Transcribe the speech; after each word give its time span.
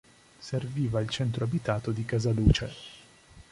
Serviva 0.39 0.99
il 0.99 1.09
centro 1.09 1.43
abitato 1.43 1.91
di 1.91 2.03
Casaluce. 2.05 2.73